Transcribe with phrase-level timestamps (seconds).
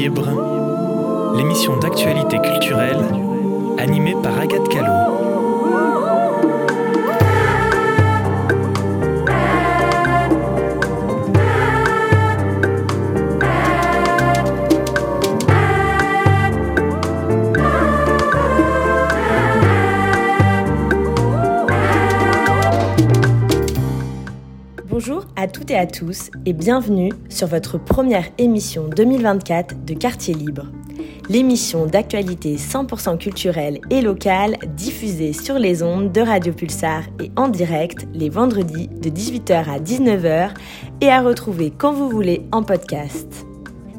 [0.00, 0.39] Libre,
[25.86, 30.66] tous et bienvenue sur votre première émission 2024 de Quartier Libre.
[31.28, 37.48] L'émission d'actualité 100% culturelle et locale diffusée sur les ondes de Radio Pulsar et en
[37.48, 40.50] direct les vendredis de 18h à 19h
[41.00, 43.46] et à retrouver quand vous voulez en podcast.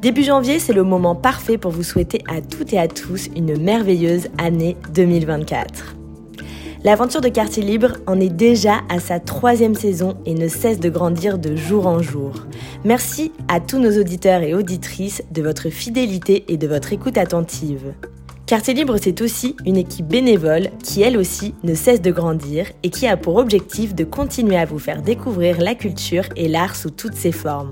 [0.02, 3.58] Début janvier, c'est le moment parfait pour vous souhaiter à toutes et à tous une
[3.62, 6.01] merveilleuse année 2024.
[6.84, 10.90] L'aventure de Quartier Libre en est déjà à sa troisième saison et ne cesse de
[10.90, 12.32] grandir de jour en jour.
[12.84, 17.94] Merci à tous nos auditeurs et auditrices de votre fidélité et de votre écoute attentive.
[18.48, 22.90] Quartier Libre, c'est aussi une équipe bénévole qui, elle aussi, ne cesse de grandir et
[22.90, 26.90] qui a pour objectif de continuer à vous faire découvrir la culture et l'art sous
[26.90, 27.72] toutes ses formes.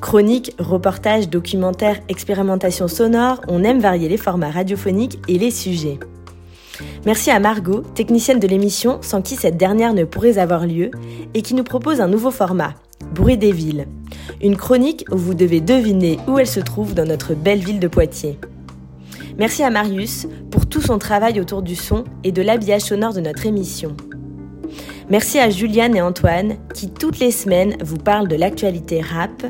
[0.00, 5.98] Chroniques, reportages, documentaires, expérimentations sonores, on aime varier les formats radiophoniques et les sujets.
[7.06, 10.90] Merci à Margot, technicienne de l'émission, sans qui cette dernière ne pourrait avoir lieu,
[11.34, 12.74] et qui nous propose un nouveau format,
[13.14, 13.86] Bruit des villes.
[14.42, 17.88] Une chronique où vous devez deviner où elle se trouve dans notre belle ville de
[17.88, 18.38] Poitiers.
[19.38, 23.20] Merci à Marius pour tout son travail autour du son et de l'habillage sonore de
[23.20, 23.96] notre émission.
[25.10, 29.44] Merci à Juliane et Antoine qui toutes les semaines vous parlent de l'actualité rap.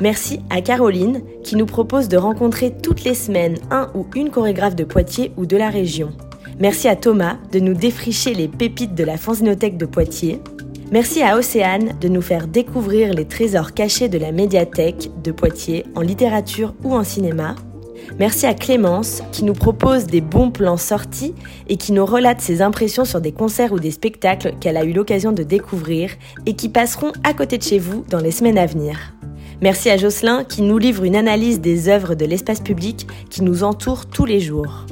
[0.00, 4.76] Merci à Caroline qui nous propose de rencontrer toutes les semaines un ou une chorégraphe
[4.76, 6.12] de Poitiers ou de la région.
[6.58, 10.40] Merci à Thomas de nous défricher les pépites de la Fanzinothèque de Poitiers.
[10.90, 15.84] Merci à Océane de nous faire découvrir les trésors cachés de la médiathèque de Poitiers
[15.94, 17.56] en littérature ou en cinéma.
[18.18, 21.34] Merci à Clémence qui nous propose des bons plans sortis
[21.68, 24.94] et qui nous relate ses impressions sur des concerts ou des spectacles qu'elle a eu
[24.94, 26.12] l'occasion de découvrir
[26.46, 29.14] et qui passeront à côté de chez vous dans les semaines à venir.
[29.60, 33.62] Merci à Jocelyn qui nous livre une analyse des œuvres de l'espace public qui nous
[33.62, 34.86] entoure tous les jours.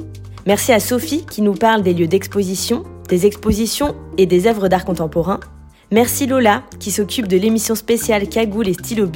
[0.47, 4.85] Merci à Sophie qui nous parle des lieux d'exposition, des expositions et des œuvres d'art
[4.85, 5.39] contemporain.
[5.91, 9.07] Merci Lola qui s'occupe de l'émission spéciale Cagoule et Stylo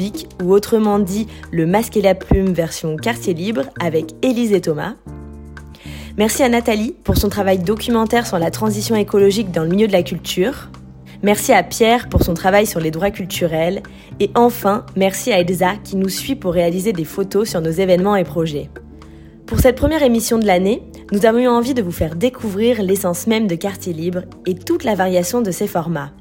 [0.44, 4.96] ou autrement dit le masque et la plume version quartier libre avec Élise et Thomas.
[6.18, 9.94] Merci à Nathalie pour son travail documentaire sur la transition écologique dans le milieu de
[9.94, 10.70] la culture.
[11.22, 13.84] Merci à Pierre pour son travail sur les droits culturels.
[14.20, 18.16] Et enfin, merci à Elsa qui nous suit pour réaliser des photos sur nos événements
[18.16, 18.70] et projets.
[19.50, 23.48] Pour cette première émission de l'année, nous avons envie de vous faire découvrir l'essence même
[23.48, 26.12] de Quartier Libre et toute la variation de ses formats.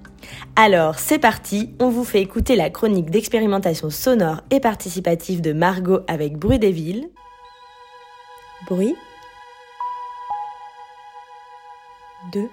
[0.56, 6.00] Alors, c'est parti, on vous fait écouter la chronique d'expérimentation sonore et participative de Margot
[6.06, 7.10] avec Bruit des villes.
[8.66, 8.97] Bruit.
[12.32, 12.48] 2.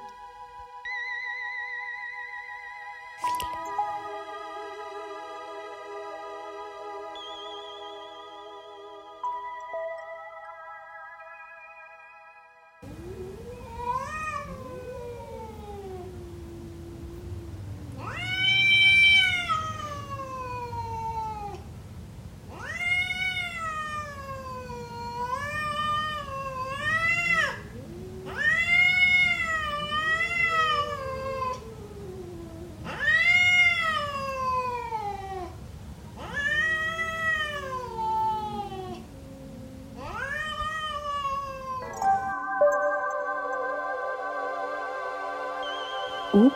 [46.34, 46.52] Où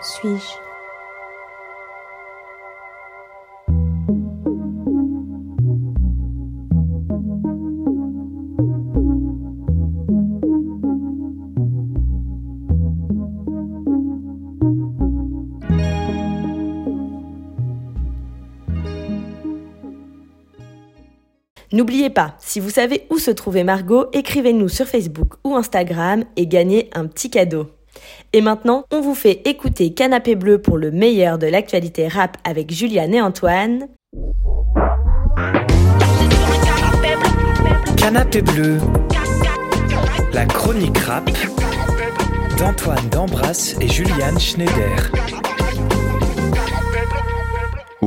[0.00, 0.67] suis-je?
[21.78, 26.48] N'oubliez pas, si vous savez où se trouvait Margot, écrivez-nous sur Facebook ou Instagram et
[26.48, 27.68] gagnez un petit cadeau.
[28.32, 32.72] Et maintenant, on vous fait écouter Canapé Bleu pour le meilleur de l'actualité rap avec
[32.72, 33.86] Juliane et Antoine.
[37.96, 38.78] Canapé Bleu,
[40.32, 41.30] la chronique rap
[42.58, 45.12] d'Antoine Dambras et Juliane Schneider.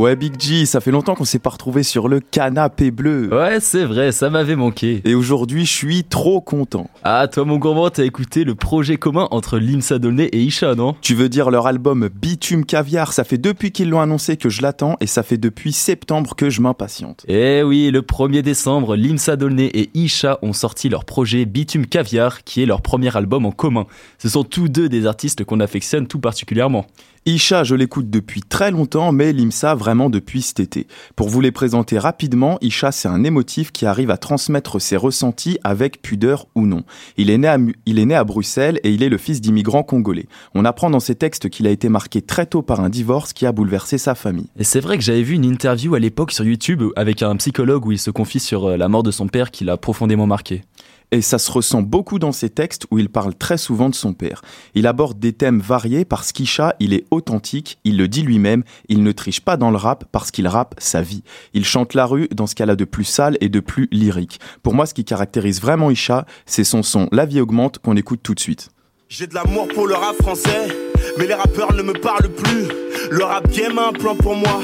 [0.01, 3.29] Ouais, Big G, ça fait longtemps qu'on s'est pas retrouvé sur le canapé bleu.
[3.31, 4.99] Ouais, c'est vrai, ça m'avait manqué.
[5.05, 6.89] Et aujourd'hui, je suis trop content.
[7.03, 10.95] Ah, toi, mon gourmand, t'as écouté le projet commun entre Limsa Dolné et Isha, non?
[11.01, 13.13] Tu veux dire leur album Bitume Caviar?
[13.13, 16.49] Ça fait depuis qu'ils l'ont annoncé que je l'attends et ça fait depuis septembre que
[16.49, 17.23] je m'impatiente.
[17.27, 22.43] Eh oui, le 1er décembre, Limsa Dolné et Isha ont sorti leur projet Bitume Caviar,
[22.43, 23.85] qui est leur premier album en commun.
[24.17, 26.87] Ce sont tous deux des artistes qu'on affectionne tout particulièrement.
[27.27, 30.87] Isha, je l'écoute depuis très longtemps, mais Limsa vraiment depuis cet été.
[31.15, 35.57] Pour vous les présenter rapidement, Isha c'est un émotif qui arrive à transmettre ses ressentis
[35.63, 36.83] avec pudeur ou non.
[37.17, 39.83] Il est né à, il est né à Bruxelles et il est le fils d'immigrants
[39.83, 40.27] congolais.
[40.55, 43.45] On apprend dans ses textes qu'il a été marqué très tôt par un divorce qui
[43.45, 44.47] a bouleversé sa famille.
[44.57, 47.85] Et c'est vrai que j'avais vu une interview à l'époque sur YouTube avec un psychologue
[47.85, 50.63] où il se confie sur euh, la mort de son père qui l'a profondément marqué
[51.11, 54.13] et ça se ressent beaucoup dans ses textes où il parle très souvent de son
[54.13, 54.41] père.
[54.75, 59.03] Il aborde des thèmes variés parce qu'Isha, il est authentique, il le dit lui-même, il
[59.03, 61.23] ne triche pas dans le rap parce qu'il rappe sa vie.
[61.53, 64.39] Il chante la rue dans ce qu'elle a de plus sale et de plus lyrique.
[64.63, 68.21] Pour moi, ce qui caractérise vraiment Isha, c'est son son La vie augmente qu'on écoute
[68.23, 68.69] tout de suite.
[69.13, 70.69] J'ai de l'amour pour le rap français,
[71.17, 72.65] mais les rappeurs ne me parlent plus.
[73.11, 74.61] Le rap game a un plan pour moi.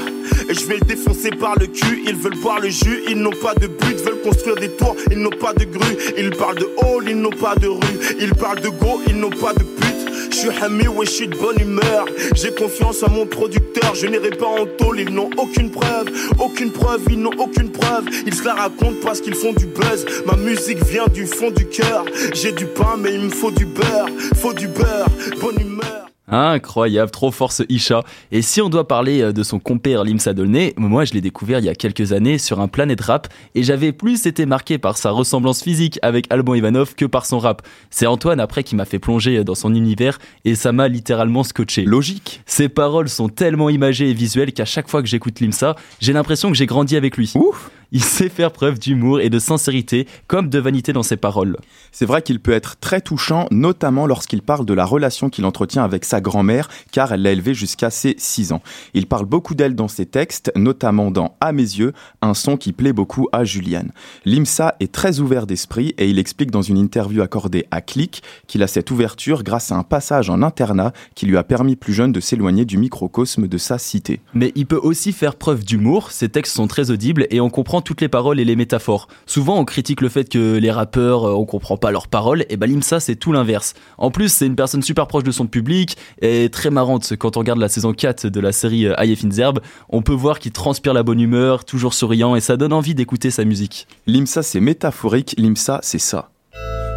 [0.48, 2.02] Et je vais le défoncer par le cul.
[2.06, 5.18] Ils veulent boire le jus, ils n'ont pas de but, veulent construire des tours, ils
[5.18, 5.98] n'ont pas de grue.
[6.16, 8.16] Ils parlent de hall, ils n'ont pas de rue.
[8.18, 10.07] Ils parlent de go, ils n'ont pas de pute.
[10.30, 12.06] Je suis Hami, ouais, de bonne humeur.
[12.34, 16.08] J'ai confiance en mon producteur, je n'irai pas en tôle, ils n'ont aucune preuve,
[16.38, 18.04] aucune preuve, ils n'ont aucune preuve.
[18.26, 20.06] Ils se la racontent parce qu'ils font du buzz.
[20.26, 22.04] Ma musique vient du fond du cœur.
[22.34, 25.08] J'ai du pain, mais il me faut du beurre, faut du beurre,
[25.40, 26.08] bonne humeur.
[26.30, 28.02] Incroyable, trop force Isha.
[28.32, 31.58] Et si on doit parler euh, de son compère Limsa Dolné, moi je l'ai découvert
[31.58, 34.98] il y a quelques années sur un Planet Rap et j'avais plus été marqué par
[34.98, 37.62] sa ressemblance physique avec Alban Ivanov que par son rap.
[37.90, 41.84] C'est Antoine après qui m'a fait plonger dans son univers et ça m'a littéralement scotché.
[41.84, 42.42] Logique.
[42.46, 46.50] Ses paroles sont tellement imagées et visuelles qu'à chaque fois que j'écoute Limsa, j'ai l'impression
[46.50, 47.32] que j'ai grandi avec lui.
[47.36, 51.56] Ouf il sait faire preuve d'humour et de sincérité, comme de vanité dans ses paroles.
[51.90, 55.84] C'est vrai qu'il peut être très touchant, notamment lorsqu'il parle de la relation qu'il entretient
[55.84, 58.62] avec sa grand-mère, car elle l'a élevé jusqu'à ses 6 ans.
[58.94, 61.92] Il parle beaucoup d'elle dans ses textes, notamment dans À mes yeux,
[62.22, 63.92] un son qui plaît beaucoup à Juliane.
[64.24, 68.62] Limsa est très ouvert d'esprit et il explique dans une interview accordée à Click qu'il
[68.62, 72.12] a cette ouverture grâce à un passage en internat qui lui a permis plus jeune
[72.12, 74.20] de s'éloigner du microcosme de sa cité.
[74.34, 77.80] Mais il peut aussi faire preuve d'humour, ses textes sont très audibles et on comprend
[77.80, 79.08] toutes les paroles et les métaphores.
[79.26, 82.56] Souvent, on critique le fait que les rappeurs, euh, on comprend pas leurs paroles, et
[82.56, 83.74] bah Limsa, c'est tout l'inverse.
[83.96, 87.14] En plus, c'est une personne super proche de son public et très marrante.
[87.16, 90.38] Quand on regarde la saison 4 de la série euh, Aïe Zerbe, on peut voir
[90.38, 93.86] qu'il transpire la bonne humeur, toujours souriant, et ça donne envie d'écouter sa musique.
[94.06, 96.30] Limsa, c'est métaphorique, Limsa, c'est ça.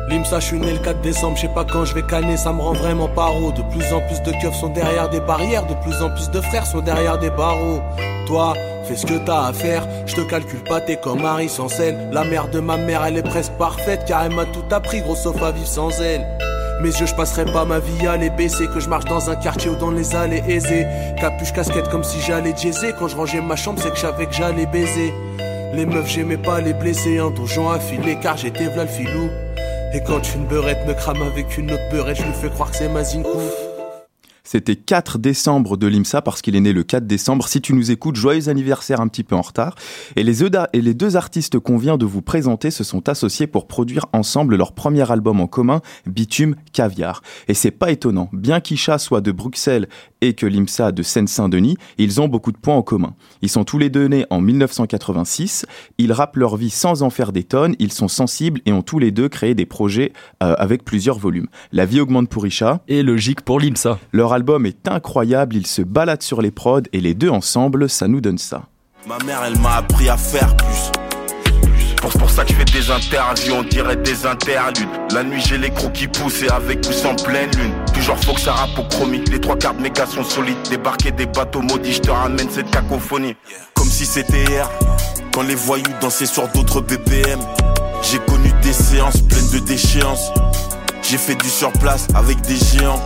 [0.10, 2.52] Limsa, je suis né le 4 décembre, je sais pas quand je vais canner, ça
[2.52, 3.52] me rend vraiment paro.
[3.52, 6.42] De plus en plus de keufs sont derrière des barrières, de plus en plus de
[6.42, 7.81] frères sont derrière des barreaux.
[8.28, 8.54] Toi,
[8.84, 12.10] fais ce que t'as à faire, je te calcule pas, t'es comme Marie sans sel.
[12.12, 15.16] La mère de ma mère, elle est presque parfaite, car elle m'a tout appris, gros
[15.16, 16.25] sauf à vivre sans elle.
[16.81, 18.68] Mes yeux, je passerai pas ma vie à les baisser.
[18.68, 20.88] Que je marche dans un quartier ou dans les allées aisées.
[21.19, 22.92] Capuche, casquette comme si j'allais jaiser.
[22.98, 25.13] Quand je rangeais ma chambre, c'est que j'avais que j'allais baiser.
[25.75, 27.19] Les meufs, j'aimais pas les blesser.
[27.19, 29.30] Un donjon affilé car j'étais v'là le filou.
[29.94, 32.78] Et quand une beurette me crame avec une autre beurette, je lui fais croire que
[32.78, 33.30] c'est ma zinkou.
[34.51, 37.48] C'était 4 décembre de l'IMSA parce qu'il est né le 4 décembre.
[37.48, 39.75] Si tu nous écoutes, joyeux anniversaire un petit peu en retard.
[40.18, 43.65] Et les, et les deux artistes qu'on vient de vous présenter se sont associés pour
[43.65, 47.22] produire ensemble leur premier album en commun, Bitume Caviar.
[47.48, 48.29] Et c'est pas étonnant.
[48.34, 49.88] Bien qu'Isha soit de Bruxelles
[50.22, 53.13] et que l'IMSA de Seine-Saint-Denis, ils ont beaucoup de points en commun.
[53.42, 55.66] Ils sont tous les deux nés en 1986.
[55.98, 57.75] Ils rappent leur vie sans en faire des tonnes.
[57.80, 60.13] Ils sont sensibles et ont tous les deux créé des projets
[60.44, 61.48] euh, avec plusieurs volumes.
[61.72, 62.82] La vie augmente pour Isha.
[62.88, 64.00] Et logique pour l'IMSA.
[64.12, 68.08] Leur album est incroyable, ils se baladent sur les prods et les deux ensemble, ça
[68.08, 68.68] nous donne ça.
[69.08, 71.00] Ma mère, elle m'a appris à faire plus.
[72.12, 74.89] C'est pour ça que je fais des interviews, on dirait des interludes.
[75.13, 77.74] La nuit, j'ai les crocs qui poussent et avec ou en pleine lune.
[77.94, 79.06] Toujours faut que ça rappe au.
[79.32, 80.58] Les trois quarts de méga sont solides.
[80.70, 83.36] Débarquer des bateaux maudits, je te ramène cette cacophonie.
[83.74, 84.70] Comme si c'était hier,
[85.34, 87.39] quand les voyous dansaient sur d'autres BPM.
[88.03, 90.32] J'ai connu des séances pleines de déchéances.
[91.03, 93.01] J'ai fait du surplace avec des géants.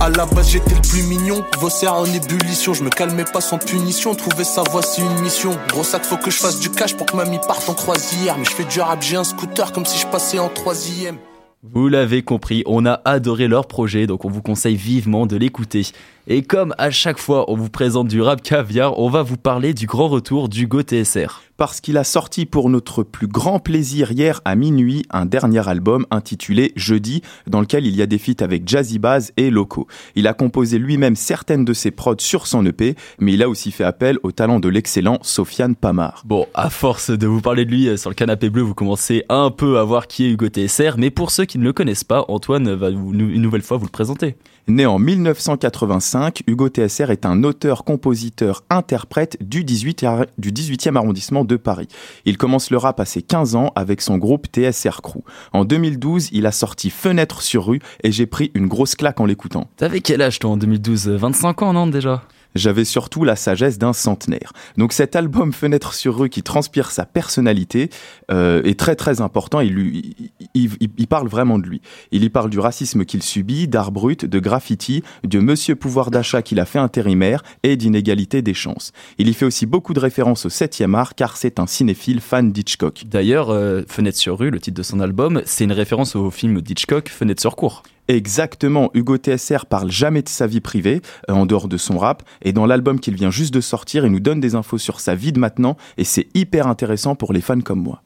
[0.00, 3.40] À la base j'étais le plus mignon, vos serres en ébullition, je me calmais pas
[3.40, 5.58] sans punition, trouver sa voix c'est une mission.
[5.68, 8.44] Gros sac faut que je fasse du cash pour que mamie parte en croisière, mais
[8.44, 11.16] je fais du rap, j'ai un scooter comme si je passais en troisième.
[11.64, 15.84] Vous l'avez compris, on a adoré leur projet, donc on vous conseille vivement de l'écouter.
[16.30, 19.72] Et comme à chaque fois on vous présente du rap caviar, on va vous parler
[19.72, 24.40] du grand retour d'Hugo TSR parce qu'il a sorti pour notre plus grand plaisir hier
[24.44, 28.66] à minuit un dernier album intitulé Jeudi, dans lequel il y a des feats avec
[28.66, 29.88] Jazzy Baz et Loco.
[30.14, 33.72] Il a composé lui-même certaines de ses prods sur son EP, mais il a aussi
[33.72, 36.22] fait appel au talent de l'excellent Sofiane Pamar.
[36.24, 39.24] Bon, à force de vous parler de lui euh, sur le canapé bleu, vous commencez
[39.28, 42.04] un peu à voir qui est Hugo TSR, mais pour ceux qui ne le connaissent
[42.04, 44.36] pas, Antoine va une nouvelle fois vous le présenter.
[44.68, 51.88] Né en 1985, Hugo TSR est un auteur, compositeur, interprète du 18e arrondissement de Paris.
[52.26, 55.20] Il commence le rap à ses 15 ans avec son groupe TSR Crew.
[55.54, 59.24] En 2012, il a sorti Fenêtre sur rue et j'ai pris une grosse claque en
[59.24, 59.70] l'écoutant.
[59.78, 62.22] T'avais quel âge toi en 2012 25 ans, non déjà?
[62.54, 64.52] J'avais surtout la sagesse d'un centenaire.
[64.76, 67.90] Donc cet album Fenêtre sur rue qui transpire sa personnalité
[68.30, 69.60] euh, est très très important.
[69.60, 71.80] Il, lui, il, parle vraiment de lui.
[72.10, 76.42] Il y parle du racisme qu'il subit, d'art brut, de graffiti, de monsieur pouvoir d'achat
[76.42, 78.92] qu'il a fait intérimaire et d'inégalité des chances.
[79.18, 82.52] Il y fait aussi beaucoup de références au 7e art car c'est un cinéphile fan
[82.52, 83.04] d'Hitchcock.
[83.06, 86.60] D'ailleurs, euh, Fenêtre sur rue, le titre de son album, c'est une référence au film
[86.60, 87.82] d'Hitchcock, Fenêtre sur cour.
[88.08, 92.22] Exactement, Hugo TSR parle jamais de sa vie privée, euh, en dehors de son rap,
[92.40, 95.14] et dans l'album qu'il vient juste de sortir, il nous donne des infos sur sa
[95.14, 98.02] vie de maintenant, et c'est hyper intéressant pour les fans comme moi.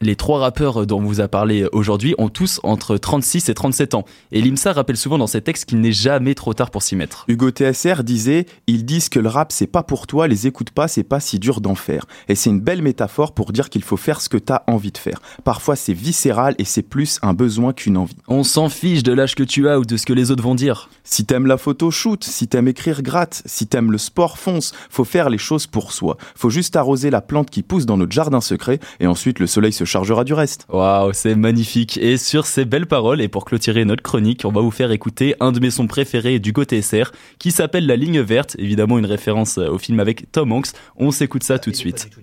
[0.00, 3.94] Les trois rappeurs dont on vous a parlé aujourd'hui ont tous entre 36 et 37
[3.94, 4.04] ans.
[4.30, 7.24] Et Limsa rappelle souvent dans ses textes qu'il n'est jamais trop tard pour s'y mettre.
[7.26, 10.86] Hugo TSR disait Ils disent que le rap c'est pas pour toi, les écoute pas,
[10.86, 12.06] c'est pas si dur d'en faire.
[12.28, 14.98] Et c'est une belle métaphore pour dire qu'il faut faire ce que t'as envie de
[14.98, 15.20] faire.
[15.42, 18.14] Parfois c'est viscéral et c'est plus un besoin qu'une envie.
[18.28, 20.54] On s'en fiche de l'âge que tu as ou de ce que les autres vont
[20.54, 20.90] dire.
[21.02, 22.22] Si t'aimes la photo, shoot.
[22.22, 23.42] Si t'aimes écrire, gratte.
[23.46, 24.74] Si t'aimes le sport, fonce.
[24.90, 26.18] Faut faire les choses pour soi.
[26.36, 29.72] Faut juste arroser la plante qui pousse dans notre jardin secret et ensuite le soleil
[29.72, 30.66] se chargera du reste.
[30.68, 31.98] Waouh, c'est magnifique.
[31.98, 35.34] Et sur ces belles paroles, et pour clôturer notre chronique, on va vous faire écouter
[35.40, 39.06] un de mes sons préférés du côté SR, qui s'appelle La Ligne Verte, évidemment une
[39.06, 40.68] référence euh, au film avec Tom Hanks.
[40.96, 42.08] On s'écoute ça tout de suite.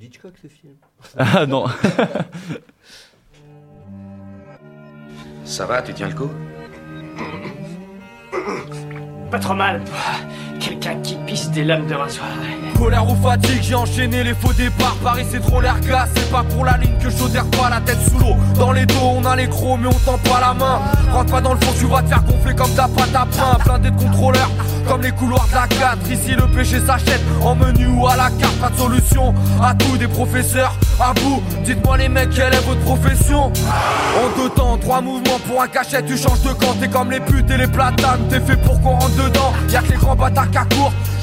[1.17, 1.65] Ah non.
[5.43, 6.29] ça va, tu tiens le coup?
[9.29, 9.83] Pas trop mal.
[10.65, 12.25] Quelqu'un qui pisse des lames de rasoir.
[12.75, 14.95] Colère ou fatigue, j'ai enchaîné les faux départs.
[15.03, 17.15] Paris, c'est trop l'air glace, c'est pas pour la ligne que je
[17.57, 18.35] pas la tête sous l'eau.
[18.57, 20.81] Dans les dos, on a les crocs, mais on tend pas la main.
[21.13, 23.59] Rentre pas dans le fond, tu vas te faire gonfler comme ta pâte à pain.
[23.63, 24.49] Plein de contrôleurs,
[24.87, 25.97] comme les couloirs de la 4.
[26.11, 28.55] Ici, le péché s'achète en menu ou à la carte.
[28.59, 31.43] Pas de solution à tout, des professeurs à bout.
[31.63, 33.45] Dites-moi, les mecs, quelle est votre profession?
[33.45, 36.73] En deux temps, trois mouvements pour un cachet, tu changes de camp.
[36.79, 39.53] T'es comme les putes et les platanes, t'es fait pour qu'on rentre dedans.
[39.69, 40.49] Y'a que les grands bâtards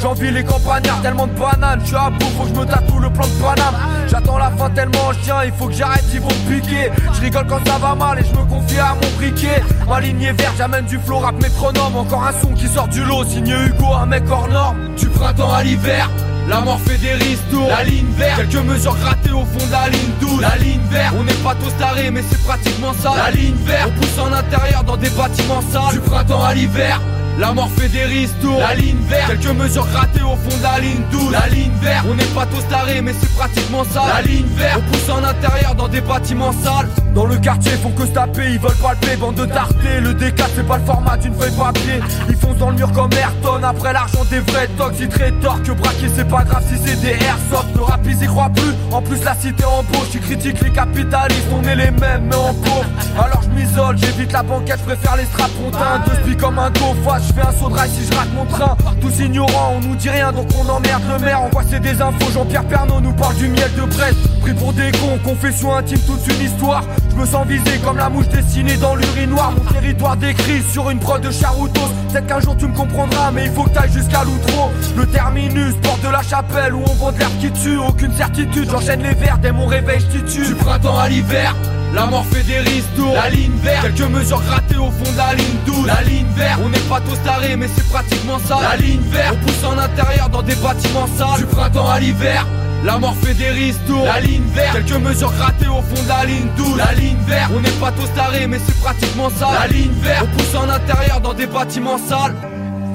[0.03, 1.81] J'envie les campagnards, tellement de bananes.
[1.83, 3.75] Je suis à bout, faut que je me tatoue le plan de Paname.
[4.09, 6.91] J'attends la fin tellement je tiens, il faut que j'arrête, ils vont piquer.
[7.15, 9.63] Je rigole quand ça va mal et je me confie à mon briquet.
[9.89, 11.97] Ma ligne est verte, j'amène du flow rap métronome.
[11.97, 14.95] Encore un son qui sort du lot, signé Hugo, un mec hors norme.
[14.97, 16.11] Du printemps à l'hiver.
[16.49, 19.89] La mort fait des ristos, la ligne verte, quelques mesures grattées au fond de la
[19.89, 23.31] ligne 12 La ligne verte, on n'est pas tous tarés mais c'est pratiquement ça La
[23.31, 27.01] ligne verte, on pousse en intérieur dans des bâtiments sales Du printemps à l'hiver
[27.39, 30.79] la mort fait des ristos, la ligne verte, quelques mesures ratées au fond de la
[30.81, 34.23] ligne 12 La ligne verte, on n'est pas tous tarés mais c'est pratiquement ça La
[34.23, 36.89] ligne verte, on pousse en intérieur dans des bâtiments sales.
[37.15, 40.01] Dans le quartier font que se taper, ils veulent palper, bande de tartés.
[40.01, 42.01] Le D4 c'est pas le format d'une feuille papier.
[42.29, 46.09] Ils foncent dans le mur comme Ayrton, après l'argent des vrais tox Ils que braquer
[46.15, 47.75] c'est pas grave si c'est des airsoft.
[47.75, 51.49] Le rap ils y croient plus, en plus la cité embauche Ils critiquent les capitalistes,
[51.53, 52.85] on est les mêmes mais en pauvre.
[53.19, 56.95] Alors je m'isole, j'évite la banquette, je préfère les strapontins Deux comme un go
[57.27, 58.77] je fais un saut de rail si je rate mon train.
[59.01, 61.41] Tous ignorants, on nous dit rien donc on emmerde le maire.
[61.43, 64.17] On voit des infos, Jean-Pierre Pernaud nous parle du miel de Brest.
[64.41, 66.85] Pris pour des cons, confession intime, toute une histoire.
[67.11, 69.53] Je me sens visé comme la mouche dessinée dans l'urinoir.
[69.53, 71.89] Mon territoire décrit sur une prod de charoutos.
[72.11, 74.71] Peut-être qu'un jour tu me comprendras, mais il faut que t'ailles jusqu'à l'outro.
[74.97, 77.79] Le terminus, porte de la chapelle où on vend de l'air qui tue.
[77.79, 80.47] Aucune certitude, j'enchaîne les verres dès mon réveil, je tue.
[80.47, 81.55] Du printemps à l'hiver.
[81.95, 85.35] La mort fait des ristos, la ligne verte, quelques mesures grattées au fond de la
[85.35, 88.59] ligne 12 La ligne verte, on n'est pas tous tarés mais c'est pratiquement ça.
[88.63, 91.41] La ligne verte, on pousse en intérieur dans des bâtiments sales.
[91.41, 92.47] Du printemps à l'hiver.
[92.85, 96.25] La mort fait des ristos, la ligne verte, quelques mesures grattées au fond de la
[96.25, 99.51] ligne 12 La ligne verte, on n'est pas tous tarés mais c'est pratiquement ça.
[99.61, 102.35] La ligne verte, on pousse en intérieur dans des bâtiments sales.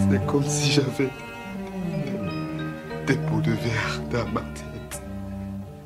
[0.10, 1.12] C'est comme si j'avais
[3.06, 5.01] des pots de verre dans ma tête.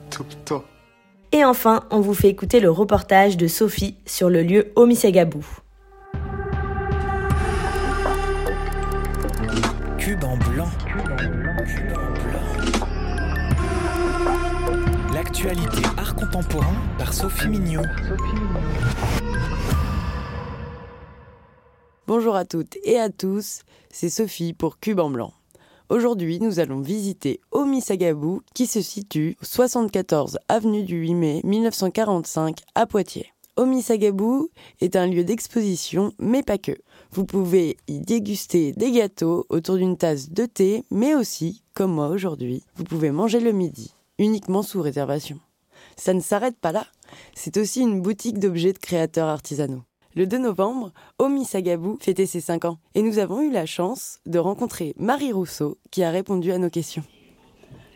[0.09, 0.63] Tout le temps
[1.31, 5.45] et enfin, on vous fait écouter le reportage de Sophie sur le lieu Omisegabou.
[9.97, 10.69] Cube en blanc.
[10.85, 11.51] Cube en blanc.
[15.13, 17.83] L'actualité art contemporain par Sophie Mignot.
[22.07, 25.31] Bonjour à toutes et à tous, c'est Sophie pour Cube en Blanc.
[25.91, 32.59] Aujourd'hui, nous allons visiter Omisagabou qui se situe au 74 avenue du 8 mai 1945
[32.75, 33.33] à Poitiers.
[33.57, 34.47] Omisagabou
[34.79, 36.77] est un lieu d'exposition, mais pas que.
[37.11, 42.07] Vous pouvez y déguster des gâteaux autour d'une tasse de thé, mais aussi, comme moi
[42.07, 45.41] aujourd'hui, vous pouvez manger le midi, uniquement sous réservation.
[45.97, 46.87] Ça ne s'arrête pas là,
[47.35, 49.83] c'est aussi une boutique d'objets de créateurs artisanaux.
[50.13, 54.19] Le 2 novembre, Omi Sagabou fêtait ses 5 ans et nous avons eu la chance
[54.25, 57.03] de rencontrer Marie Rousseau qui a répondu à nos questions.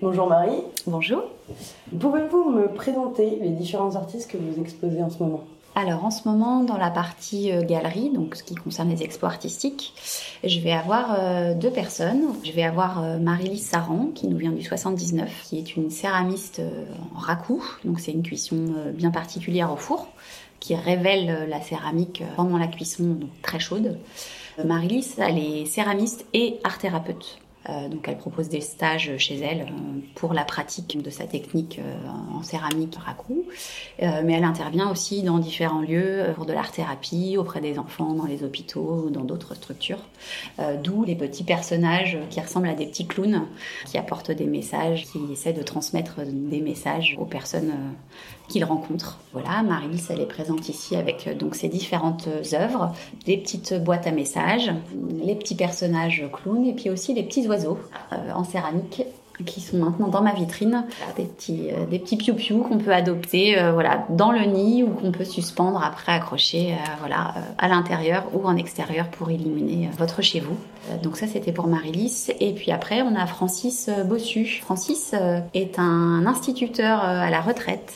[0.02, 0.64] Bonjour Marie.
[0.88, 1.24] Bonjour.
[2.00, 5.44] Pouvez-vous me présenter les différents artistes que vous exposez en ce moment?
[5.78, 9.30] Alors en ce moment, dans la partie euh, galerie, donc ce qui concerne les expos
[9.30, 9.94] artistiques,
[10.42, 12.28] je vais avoir euh, deux personnes.
[12.46, 16.62] Je vais avoir euh, Marie-Lise Saran, qui nous vient du 79, qui est une céramiste
[17.14, 20.08] en raku, donc c'est une cuisson bien particulière au four,
[20.60, 23.98] qui révèle la céramique pendant la cuisson, donc très chaude.
[24.64, 27.40] Marie-Lise, elle est céramiste et art thérapeute.
[27.70, 31.80] Euh, donc elle propose des stages chez elle euh, pour la pratique de sa technique
[31.80, 31.96] euh,
[32.38, 33.46] en céramique raku.
[34.00, 38.44] mais elle intervient aussi dans différents lieux pour de l'art-thérapie, auprès des enfants, dans les
[38.44, 40.02] hôpitaux ou dans d'autres structures.
[40.84, 43.48] D'où les petits personnages qui ressemblent à des petits clowns
[43.86, 47.74] qui apportent des messages, qui essaient de transmettre des messages aux personnes
[48.48, 49.20] qu'il rencontre.
[49.34, 52.94] Voilà, Marie-Lise, elle est présente ici avec donc ses différentes œuvres,
[53.26, 54.72] des petites boîtes à messages,
[55.24, 59.04] les petits personnages clowns et puis aussi les petits oiseaux euh, en céramique
[59.46, 60.86] qui sont maintenant dans ma vitrine,
[61.18, 65.26] des petits des petits piou qu'on peut adopter voilà dans le nid ou qu'on peut
[65.26, 70.56] suspendre après accrocher voilà à l'intérieur ou en extérieur pour illuminer votre chez vous.
[71.04, 74.62] donc ça c'était pour Marie-Lise et puis après on a Francis Bossu.
[74.62, 75.14] Francis
[75.54, 77.92] est un instituteur à la retraite.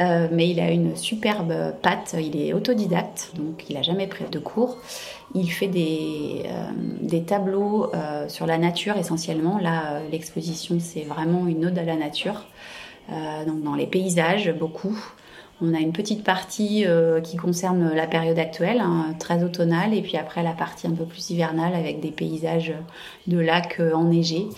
[0.00, 4.24] Euh, mais il a une superbe patte, il est autodidacte, donc il n'a jamais pris
[4.24, 4.78] de cours.
[5.34, 9.58] Il fait des, euh, tableaux euh, sur la nature essentiellement.
[9.58, 12.44] Là, l'exposition, c'est vraiment une ode à la nature.
[13.46, 14.96] donc dans les paysages, beaucoup.
[15.60, 16.84] On a une petite partie
[17.22, 21.04] qui concerne la période actuelle, hein, très automnale, et puis après la partie un peu
[21.04, 22.72] plus hivernale avec des paysages
[23.26, 24.48] de lacs enneigés.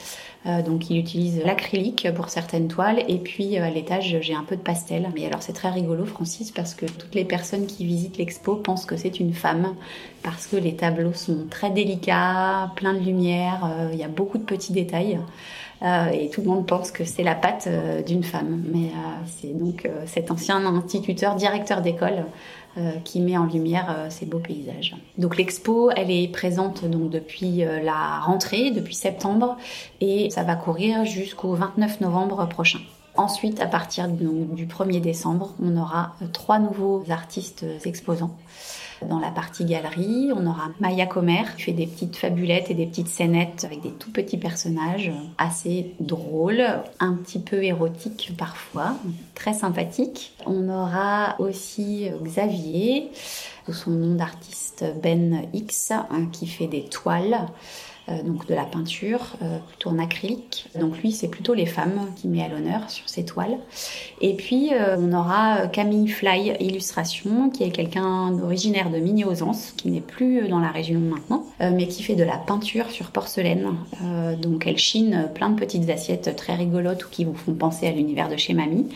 [0.46, 4.44] Euh, donc il utilise l'acrylique pour certaines toiles et puis euh, à l'étage j'ai un
[4.44, 5.08] peu de pastel.
[5.14, 8.84] Mais alors c'est très rigolo Francis parce que toutes les personnes qui visitent l'expo pensent
[8.84, 9.74] que c'est une femme
[10.22, 14.38] parce que les tableaux sont très délicats, pleins de lumière, euh, il y a beaucoup
[14.38, 15.18] de petits détails.
[16.12, 17.68] et tout le monde pense que c'est la patte
[18.06, 18.64] d'une femme.
[18.72, 18.90] Mais
[19.26, 22.24] c'est donc cet ancien instituteur, directeur d'école,
[23.04, 24.96] qui met en lumière euh, ces beaux paysages.
[25.18, 29.56] Donc l'expo, elle est présente donc depuis euh, la rentrée, depuis septembre,
[30.00, 32.80] et ça va courir jusqu'au 29 novembre prochain.
[33.16, 38.36] Ensuite, à partir du 1er décembre, on aura trois nouveaux artistes exposants.
[39.02, 42.86] Dans la partie galerie, on aura Maya Comer qui fait des petites fabulettes et des
[42.86, 46.64] petites scénettes avec des tout petits personnages assez drôles,
[47.00, 48.96] un petit peu érotiques parfois,
[49.34, 50.34] très sympathiques.
[50.46, 53.10] On aura aussi Xavier,
[53.66, 57.38] sous son nom d'artiste Ben X, hein, qui fait des toiles
[58.22, 60.66] donc de la peinture, euh, plutôt en acrylique.
[60.78, 63.56] Donc lui, c'est plutôt les femmes qui met à l'honneur sur ses toiles.
[64.20, 69.88] Et puis euh, on aura Camille Fly Illustration, qui est quelqu'un originaire de Migny-aux-Anses, qui
[69.90, 73.68] n'est plus dans la région maintenant, mais qui fait de la peinture sur porcelaine.
[74.40, 77.92] donc elle chine plein de petites assiettes très rigolotes ou qui vous font penser à
[77.92, 78.88] l'univers de chez Mamie.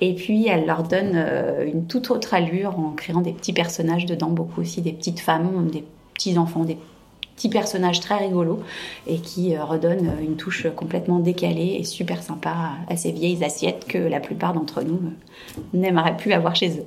[0.00, 1.16] Et puis elle leur donne
[1.64, 5.68] une toute autre allure en créant des petits personnages dedans, beaucoup aussi des petites femmes,
[5.70, 6.76] des petits enfants, des
[7.40, 8.60] petit personnage très rigolo
[9.06, 13.86] et qui euh, redonne une touche complètement décalée et super sympa à ces vieilles assiettes
[13.88, 16.84] que la plupart d'entre nous euh, n'aimeraient plus avoir chez eux.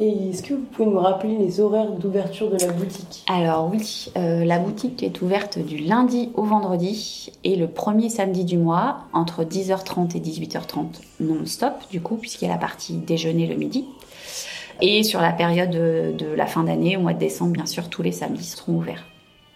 [0.00, 3.24] Et est-ce que vous pouvez nous rappeler les horaires d'ouverture de la boutique?
[3.28, 8.44] Alors oui, euh, la boutique est ouverte du lundi au vendredi et le premier samedi
[8.44, 10.86] du mois entre 10h30 et 18h30
[11.20, 13.84] non-stop du coup puisqu'il y a la partie déjeuner le midi.
[14.80, 18.02] Et sur la période de la fin d'année, au mois de décembre, bien sûr, tous
[18.02, 19.04] les samedis seront ouverts.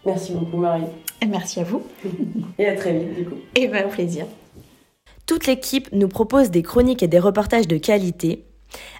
[0.06, 0.84] Merci beaucoup Marie.
[1.28, 1.82] Merci à vous.
[2.58, 3.36] Et à très vite du coup.
[3.54, 4.26] Et bien au plaisir.
[5.26, 8.44] Toute l'équipe nous propose des chroniques et des reportages de qualité.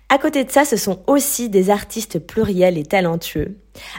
[0.09, 3.57] À côté de ça, ce sont aussi des artistes pluriels et talentueux.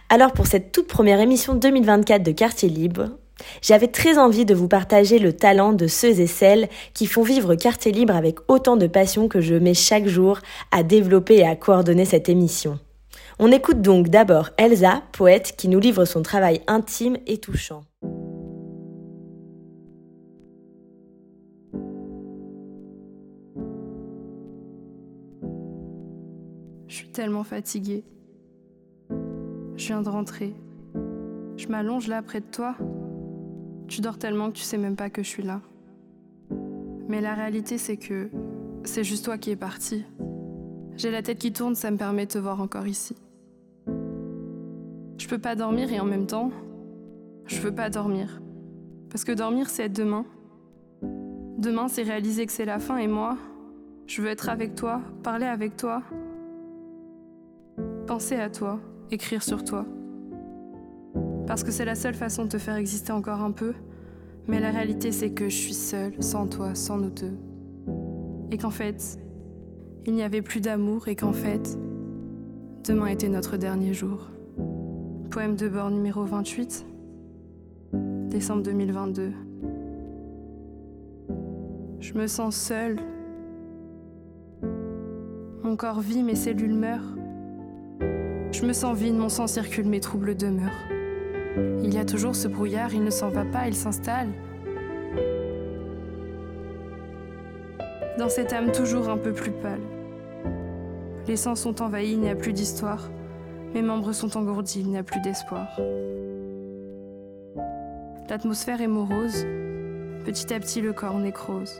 [0.09, 3.11] Alors pour cette toute première émission 2024 de Quartier Libre,
[3.61, 7.55] j'avais très envie de vous partager le talent de ceux et celles qui font vivre
[7.55, 10.39] Quartier Libre avec autant de passion que je mets chaque jour
[10.71, 12.79] à développer et à coordonner cette émission.
[13.39, 17.83] On écoute donc d'abord Elsa, poète, qui nous livre son travail intime et touchant.
[26.87, 28.03] Je suis tellement fatiguée.
[29.75, 30.55] Je viens de rentrer.
[31.57, 32.75] Je m'allonge là près de toi.
[33.87, 35.61] Tu dors tellement que tu sais même pas que je suis là.
[37.07, 38.31] Mais la réalité, c'est que
[38.83, 40.05] c'est juste toi qui es parti.
[40.95, 43.15] J'ai la tête qui tourne, ça me permet de te voir encore ici.
[45.17, 46.51] Je peux pas dormir et en même temps,
[47.45, 48.41] je veux pas dormir.
[49.09, 50.25] Parce que dormir, c'est être demain.
[51.57, 53.37] Demain, c'est réaliser que c'est la fin et moi,
[54.05, 56.03] je veux être avec toi, parler avec toi,
[58.05, 59.85] penser à toi, écrire sur toi.
[61.47, 63.73] Parce que c'est la seule façon de te faire exister encore un peu.
[64.47, 67.37] Mais la réalité, c'est que je suis seule, sans toi, sans nous deux.
[68.51, 69.19] Et qu'en fait,
[70.05, 71.77] il n'y avait plus d'amour et qu'en fait,
[72.85, 74.29] demain était notre dernier jour.
[75.37, 76.83] Poème de bord numéro 28,
[77.93, 79.33] décembre 2022.
[81.99, 82.97] Je me sens seule.
[85.61, 87.15] Mon corps vit, mes cellules meurent.
[88.51, 90.71] Je me sens vide, mon sang circule, mes troubles demeurent.
[91.83, 94.29] Il y a toujours ce brouillard, il ne s'en va pas, il s'installe.
[98.17, 99.81] Dans cette âme toujours un peu plus pâle.
[101.27, 103.11] Les sens sont envahis, il n'y a plus d'histoire.
[103.77, 105.67] Mes membres sont engourdis, il n'y a plus d'espoir.
[108.27, 109.45] L'atmosphère est morose.
[110.25, 111.79] Petit à petit, le corps nécrose.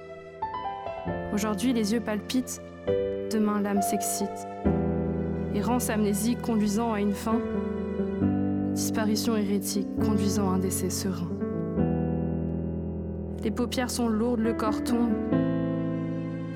[1.34, 2.62] Aujourd'hui, les yeux palpitent.
[3.32, 4.48] Demain, l'âme s'excite.
[5.56, 7.42] Errance amnésique conduisant à une fin.
[8.74, 11.32] Disparition hérétique conduisant à un décès serein.
[13.44, 15.14] Les paupières sont lourdes, le corps tombe.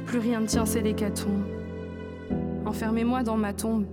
[0.05, 1.45] Plus rien ne tient, c'est l'hécatombe.
[2.67, 3.85] Enfermez-moi dans ma tombe,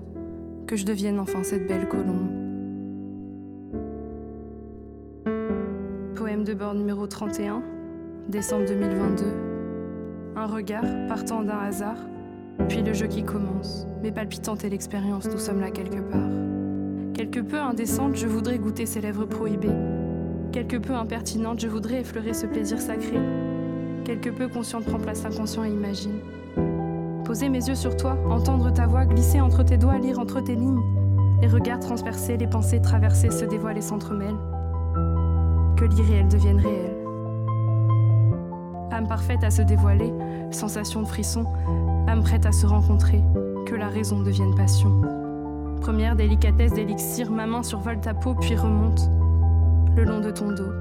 [0.68, 2.28] que je devienne enfin cette belle colombe.
[6.14, 7.62] Poème de bord numéro 31,
[8.28, 9.24] décembre 2022.
[10.36, 11.96] Un regard partant d'un hasard,
[12.68, 13.86] puis le jeu qui commence.
[14.02, 16.28] Mais palpitante est l'expérience, nous sommes là quelque part.
[17.14, 19.74] Quelque peu indécente, je voudrais goûter ses lèvres prohibées.
[20.52, 23.18] Quelque peu impertinente, je voudrais effleurer ce plaisir sacré.
[24.04, 26.20] Quelque peu consciente prend place l'inconscient et imagine.
[27.28, 30.54] Poser mes yeux sur toi, entendre ta voix glisser entre tes doigts, lire entre tes
[30.54, 30.80] lignes.
[31.42, 34.38] Les regards transpercés, les pensées traversées se dévoilent et s'entremêlent.
[35.76, 36.96] Que l'irréel devienne réel.
[38.90, 40.10] Âme parfaite à se dévoiler,
[40.50, 41.44] sensation de frisson,
[42.06, 43.22] âme prête à se rencontrer,
[43.66, 44.90] que la raison devienne passion.
[45.82, 49.10] Première délicatesse d'élixir, ma main survole ta peau puis remonte
[49.94, 50.72] le long de ton dos.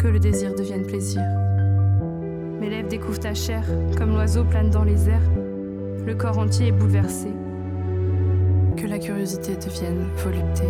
[0.00, 1.22] Que le désir devienne plaisir.
[2.60, 3.62] Mes lèvres découvrent ta chair,
[3.96, 5.45] comme l'oiseau plane dans les airs.
[6.06, 7.28] Le corps entier est bouleversé.
[8.76, 10.62] Que la curiosité devienne volupté.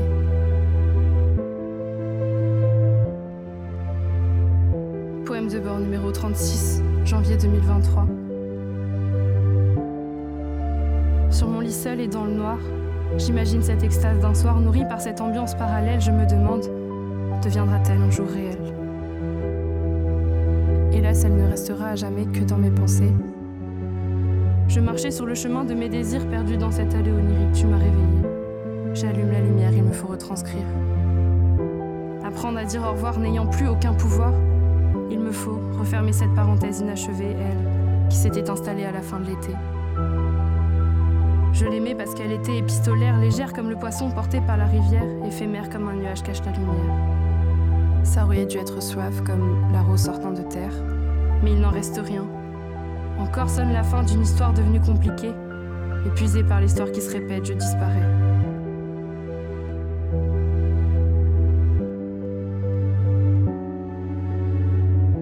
[5.26, 8.06] Poème de bord numéro 36, janvier 2023.
[11.30, 12.58] Sur mon lit seul et dans le noir,
[13.18, 16.64] J'imagine cette extase d'un soir nourri par cette ambiance parallèle, je me demande,
[17.42, 18.58] deviendra-t-elle un jour réel?
[20.92, 23.12] Hélas, elle ne restera à jamais que dans mes pensées.
[24.68, 27.78] Je marchais sur le chemin de mes désirs perdus dans cette allée onirique, tu m'as
[27.78, 28.22] réveillé.
[28.94, 30.66] J'allume la lumière, il me faut retranscrire.
[32.24, 34.32] Apprendre à dire au revoir n'ayant plus aucun pouvoir,
[35.10, 39.26] il me faut refermer cette parenthèse inachevée, elle, qui s'était installée à la fin de
[39.26, 39.52] l'été.
[41.52, 45.70] Je l'aimais parce qu'elle était épistolaire, légère comme le poisson porté par la rivière, éphémère
[45.70, 48.04] comme un nuage cache la lumière.
[48.04, 50.74] Ça aurait dû être soif comme la rose sortant de terre,
[51.42, 52.26] mais il n'en reste rien.
[53.26, 55.32] Encore sonne la fin d'une histoire devenue compliquée.
[56.06, 58.06] Épuisée par l'histoire qui se répète, je disparais.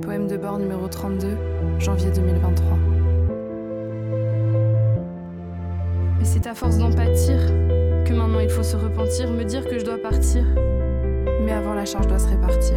[0.02, 1.38] Poème de bord numéro 32,
[1.78, 2.78] janvier 2023.
[6.22, 7.36] c'est à force d'en pâtir
[8.06, 10.42] que maintenant il faut se repentir, me dire que je dois partir.
[11.42, 12.76] Mais avant la charge doit se répartir.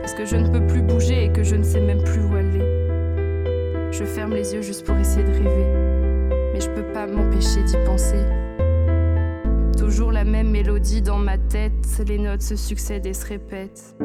[0.00, 2.34] Parce que je ne peux plus bouger et que je ne sais même plus où
[2.34, 2.77] aller.
[3.98, 5.66] Je ferme les yeux juste pour essayer de rêver.
[6.52, 8.22] Mais je peux pas m'empêcher d'y penser.
[9.76, 11.72] Toujours la même mélodie dans ma tête,
[12.06, 13.96] les notes se succèdent et se répètent.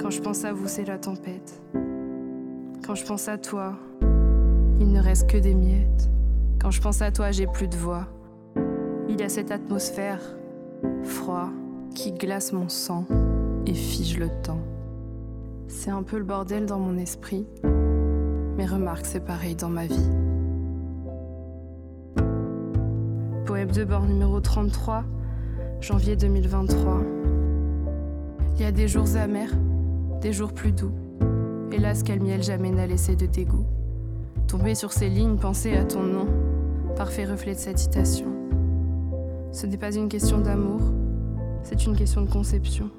[0.00, 1.60] Quand je pense à vous, c'est la tempête.
[2.86, 3.74] Quand je pense à toi,
[4.80, 6.08] il ne reste que des miettes.
[6.58, 8.06] Quand je pense à toi, j'ai plus de voix.
[9.10, 10.22] Il y a cette atmosphère,
[11.02, 11.50] froid,
[11.94, 13.04] qui glace mon sang
[13.66, 14.62] et fige le temps.
[15.68, 17.46] C'est un peu le bordel dans mon esprit,
[18.56, 20.08] mais remarque, c'est pareil dans ma vie.
[23.46, 25.04] Poème de bord numéro 33,
[25.80, 27.02] janvier 2023.
[28.54, 29.52] Il y a des jours amers,
[30.20, 30.92] des jours plus doux.
[31.72, 33.66] Hélas, quel miel jamais n'a laissé de dégoût.
[34.46, 36.26] Tomber sur ces lignes, penser à ton nom,
[36.96, 38.26] parfait reflet de cette citation.
[39.50, 40.80] Ce n'est pas une question d'amour,
[41.62, 42.90] c'est une question de conception.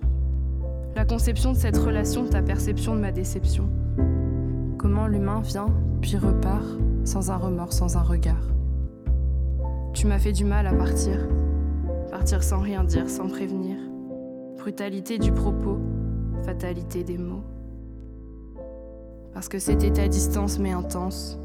[0.96, 3.70] La conception de cette relation, ta perception de ma déception.
[4.86, 6.64] Comment l'humain vient, puis repart,
[7.06, 8.52] sans un remords, sans un regard.
[9.96, 11.28] Tu m'as fait du mal à partir.
[12.12, 13.78] Partir sans rien dire, sans prévenir.
[14.60, 15.80] Brutalité du propos,
[16.44, 17.42] fatalité des mots.
[19.34, 21.40] Parce que c'était à distance mais intense.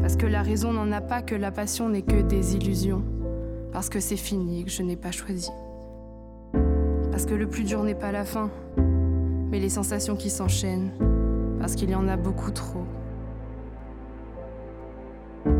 [0.00, 3.02] Parce que la raison n'en a pas, que la passion n'est que des illusions.
[3.72, 5.50] Parce que c'est fini, que je n'ai pas choisi.
[7.10, 8.50] Parce que le plus dur n'est pas la fin,
[9.50, 10.92] mais les sensations qui s'enchaînent.
[11.60, 12.84] Parce qu'il y en a beaucoup trop.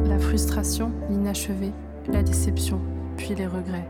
[0.05, 1.73] La frustration, l'inachevé,
[2.09, 2.81] la déception,
[3.17, 3.89] puis les regrets.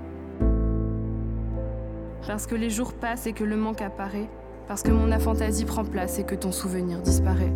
[2.26, 4.28] Parce que les jours passent et que le manque apparaît.
[4.66, 7.52] Parce que mon aphantasie prend place et que ton souvenir disparaît.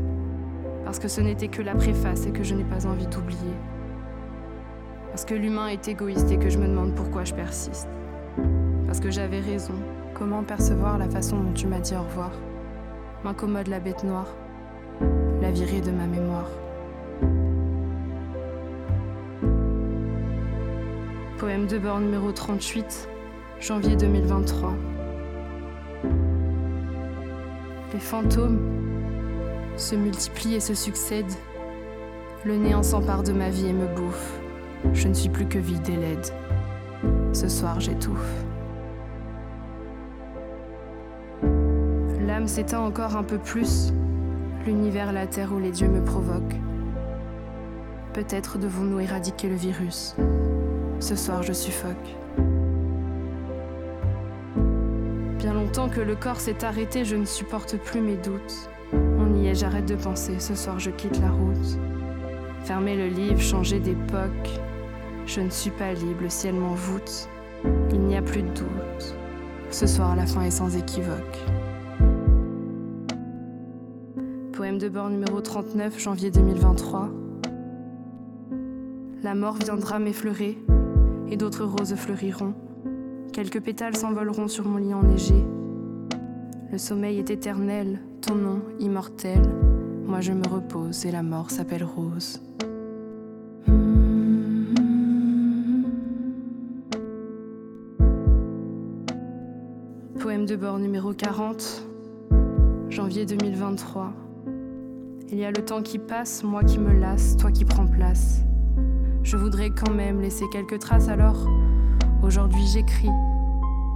[0.84, 3.54] Parce que ce n'était que la préface et que je n'ai pas envie d'oublier.
[5.10, 7.88] Parce que l'humain est égoïste et que je me demande pourquoi je persiste.
[8.86, 9.74] Parce que j'avais raison.
[10.14, 12.30] Comment percevoir la façon dont tu m'as dit au revoir?
[13.24, 14.28] M'incommode la bête noire,
[15.52, 16.48] la virée de ma mémoire.
[21.36, 23.08] Poème de bord numéro 38,
[23.60, 24.72] janvier 2023.
[27.92, 28.60] Les fantômes
[29.76, 31.34] se multiplient et se succèdent.
[32.46, 34.40] Le néant s'empare de ma vie et me bouffe.
[34.94, 36.26] Je ne suis plus que vide et laide.
[37.34, 38.44] Ce soir, j'étouffe.
[42.26, 43.92] L'âme s'éteint encore un peu plus.
[44.66, 46.60] L'univers, la terre où les dieux me provoquent.
[48.12, 50.14] Peut-être devons-nous éradiquer le virus.
[51.00, 52.16] Ce soir, je suffoque.
[55.38, 58.70] Bien longtemps que le corps s'est arrêté, je ne supporte plus mes doutes.
[58.92, 60.38] On y est, j'arrête de penser.
[60.38, 61.78] Ce soir, je quitte la route.
[62.62, 64.60] Fermer le livre, changer d'époque.
[65.26, 67.28] Je ne suis pas libre, le ciel m'envoûte.
[67.90, 69.16] Il n'y a plus de doute.
[69.70, 71.38] Ce soir, la fin est sans équivoque.
[74.62, 77.10] Poème de bord numéro 39, janvier 2023.
[79.24, 80.56] La mort viendra m'effleurer
[81.28, 82.54] et d'autres roses fleuriront.
[83.32, 85.34] Quelques pétales s'envoleront sur mon lit enneigé.
[86.70, 89.42] Le sommeil est éternel, ton nom immortel.
[90.06, 92.40] Moi je me repose et la mort s'appelle Rose.
[100.20, 101.84] Poème de bord numéro 40,
[102.90, 104.12] janvier 2023.
[105.32, 108.42] Il y a le temps qui passe, moi qui me lasse, toi qui prends place.
[109.22, 111.48] Je voudrais quand même laisser quelques traces alors.
[112.22, 113.08] Aujourd'hui j'écris,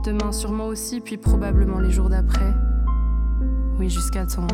[0.02, 2.54] demain sûrement aussi, puis probablement les jours d'après.
[3.78, 4.46] Oui, jusqu'à ton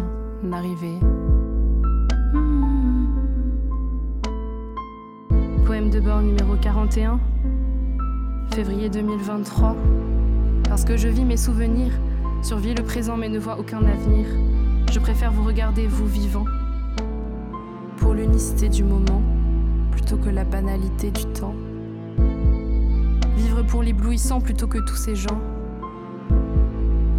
[0.52, 0.98] arrivée.
[5.64, 7.20] Poème de bord numéro 41,
[8.54, 9.76] février 2023.
[10.64, 11.92] Parce que je vis mes souvenirs,
[12.42, 14.26] survis le présent mais ne vois aucun avenir.
[14.90, 16.44] Je préfère vous regarder, vous vivant,
[18.02, 19.22] pour l'unicité du moment,
[19.92, 21.54] plutôt que la banalité du temps.
[23.36, 25.40] Vivre pour l'éblouissant plutôt que tous ces gens.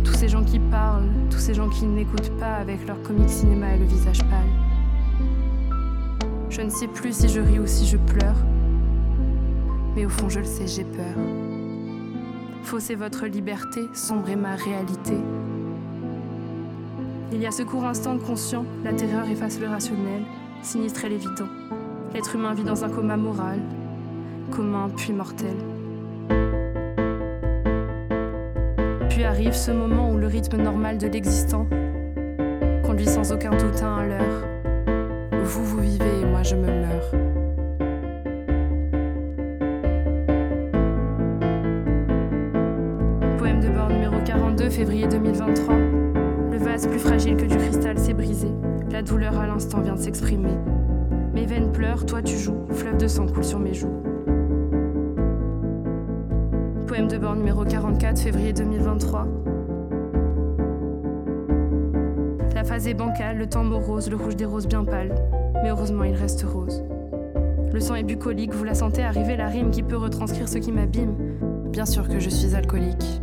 [0.04, 3.74] Tous ces gens qui parlent, tous ces gens qui n'écoutent pas avec leur comique cinéma
[3.74, 5.80] et le visage pâle.
[6.50, 8.36] Je ne sais plus si je ris ou si je pleure,
[9.96, 11.16] mais au fond je le sais, j'ai peur.
[12.64, 15.16] Fausser votre liberté, sombrer ma réalité.
[17.32, 20.24] Il y a ce court instant de conscient, la terreur efface le rationnel,
[20.64, 21.50] sinistre et l'évident.
[22.14, 23.60] L'être humain vit dans un coma moral,
[24.52, 25.56] commun puis mortel.
[29.10, 31.68] Puis arrive ce moment où le rythme normal de l'existant
[32.84, 34.48] conduit sans aucun doute à un leurre.
[35.44, 37.12] Vous, vous vivez et moi je me meurs.
[43.38, 45.76] Poème de bord numéro 42, février 2023.
[45.76, 48.48] Le vase plus fragile que du cristal s'est brisé.
[48.94, 50.56] La douleur à l'instant vient de s'exprimer.
[51.34, 53.90] Mes veines pleurent, toi tu joues, fleuve de sang coule sur mes joues.
[56.86, 59.28] Poème de bord numéro 44, février 2023.
[62.54, 65.16] La phase est bancale, le temps morose, le rouge des roses bien pâle.
[65.64, 66.84] Mais heureusement, il reste rose.
[67.74, 70.72] Le sang est bucolique, vous la sentez arriver, la rime qui peut retranscrire ce qui
[70.72, 71.16] m'abîme.
[71.72, 73.22] Bien sûr que je suis alcoolique.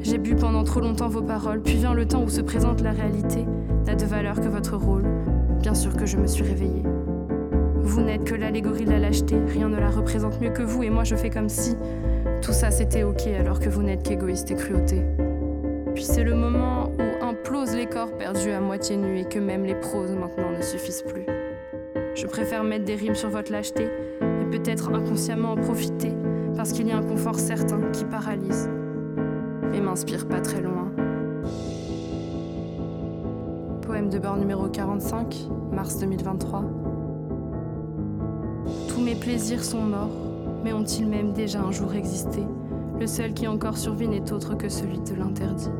[0.00, 2.90] J'ai bu pendant trop longtemps vos paroles, puis vient le temps où se présente la
[2.90, 3.46] réalité,
[3.86, 5.04] n'a de valeur que votre rôle.
[5.60, 6.82] Bien sûr que je me suis réveillée.
[7.82, 10.90] Vous n'êtes que l'allégorie de la lâcheté, rien ne la représente mieux que vous, et
[10.90, 11.76] moi je fais comme si
[12.42, 15.02] tout ça c'était ok alors que vous n'êtes qu'égoïste et cruauté.
[15.94, 19.64] Puis c'est le moment où implosent les corps perdus à moitié nus et que même
[19.64, 21.24] les proses maintenant ne suffisent plus.
[22.14, 23.84] Je préfère mettre des rimes sur votre lâcheté
[24.20, 26.12] et peut-être inconsciemment en profiter
[26.56, 28.68] parce qu'il y a un confort certain qui paralyse
[29.72, 30.85] et m'inspire pas très loin.
[34.10, 36.62] De bord numéro 45, mars 2023.
[38.88, 40.16] Tous mes plaisirs sont morts,
[40.62, 42.42] mais ont-ils même déjà un jour existé?
[43.00, 45.70] Le seul qui encore survit n'est autre que celui de l'interdit.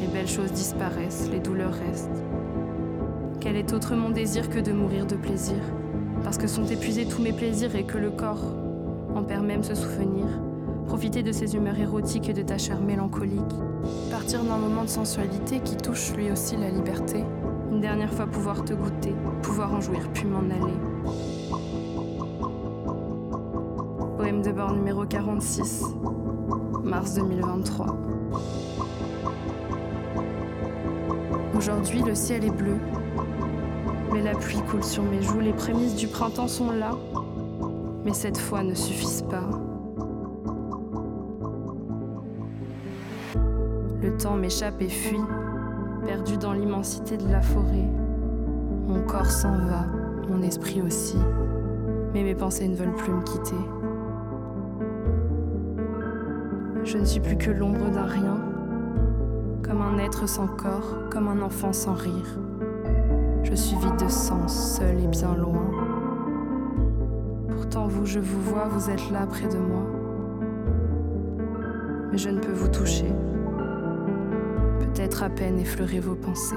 [0.00, 2.22] Les belles choses disparaissent, les douleurs restent.
[3.40, 5.58] Quel est autre mon désir que de mourir de plaisir?
[6.22, 8.54] Parce que sont épuisés tous mes plaisirs et que le corps
[9.16, 10.26] en perd même ce souvenir.
[10.86, 13.42] Profiter de ses humeurs érotiques et de ta chair mélancolique.
[14.10, 17.24] Partir d'un moment de sensualité qui touche lui aussi la liberté.
[17.80, 20.74] Dernière fois pouvoir te goûter, pouvoir en jouir puis m'en aller.
[24.16, 25.84] Poème de bord numéro 46,
[26.82, 27.86] mars 2023.
[31.56, 32.78] Aujourd'hui, le ciel est bleu,
[34.12, 35.38] mais la pluie coule sur mes joues.
[35.38, 36.96] Les prémices du printemps sont là,
[38.04, 39.48] mais cette fois ne suffisent pas.
[44.02, 45.20] Le temps m'échappe et fuit,
[46.08, 47.86] perdu dans l'immensité de la forêt.
[48.86, 49.84] Mon corps s'en va,
[50.30, 51.18] mon esprit aussi,
[52.14, 53.62] mais mes pensées ne veulent plus me quitter.
[56.82, 58.38] Je ne suis plus que l'ombre d'un rien,
[59.62, 62.38] comme un être sans corps, comme un enfant sans rire.
[63.42, 65.70] Je suis vide de sens, seul et bien loin.
[67.50, 69.82] Pourtant vous, je vous vois, vous êtes là près de moi.
[72.10, 73.12] Mais je ne peux vous toucher.
[74.94, 76.56] Peut-être à peine effleurer vos pensées.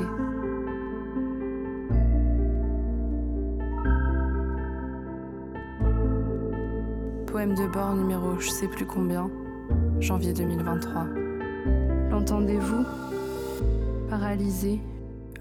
[7.28, 9.30] Poème de bord numéro je sais plus combien,
[10.00, 11.06] janvier 2023.
[12.10, 12.86] L'entendez-vous?
[14.10, 14.80] Paralysé,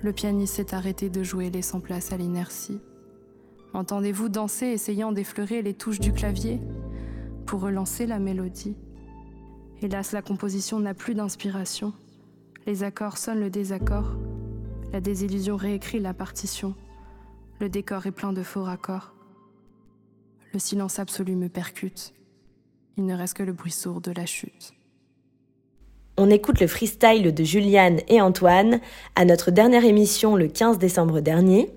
[0.03, 2.81] le pianiste s'est arrêté de jouer, laissant place à l'inertie.
[3.73, 6.61] Entendez-vous danser, essayant d'effleurer les touches du clavier?
[7.47, 8.77] Pour relancer la mélodie
[9.83, 11.93] Hélas, la composition n'a plus d'inspiration.
[12.67, 14.17] Les accords sonnent le désaccord.
[14.93, 16.75] La désillusion réécrit la partition.
[17.59, 19.15] Le décor est plein de faux raccords.
[20.53, 22.13] Le silence absolu me percute.
[22.97, 24.75] Il ne reste que le bruit sourd de la chute.
[26.17, 28.81] On écoute le freestyle de Juliane et Antoine
[29.17, 31.71] à notre dernière émission le 15 décembre dernier.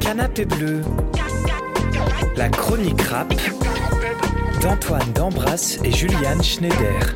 [0.00, 0.80] Canapé bleu.
[2.36, 3.34] La chronique rap
[4.62, 7.14] d'Antoine D'Ambras et Juliane Schneider.